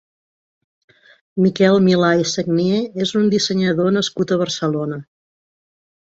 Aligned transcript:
Miquel 1.45 1.75
Milà 1.87 2.07
i 2.21 2.25
Sagnier 2.31 2.79
és 3.05 3.11
un 3.21 3.27
dissenyador 3.33 3.91
nascut 3.99 4.33
a 4.33 4.39
Barcelona. 4.43 4.99